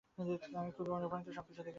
আমি 0.55 0.71
খুবই 0.71 0.91
অনুপ্রাণিত 0.91 1.27
সবকিছু 1.29 1.55
দেখে 1.55 1.57
শুনে। 1.57 1.69